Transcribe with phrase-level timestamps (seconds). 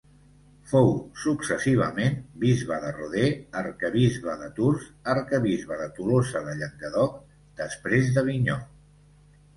[0.69, 0.87] Fou
[1.23, 3.29] successivament bisbe de Rodez,
[3.61, 7.21] arquebisbe de Tours, arquebisbe de Tolosa de Llenguadoc,
[7.63, 8.57] després d'Avinyó.